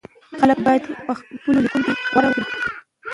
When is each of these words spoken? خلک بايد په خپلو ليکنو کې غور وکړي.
خلک 0.39 0.57
بايد 0.65 0.83
په 1.05 1.13
خپلو 1.19 1.59
ليکنو 1.63 1.83
کې 1.85 1.93
غور 2.11 2.25
وکړي. 2.27 2.45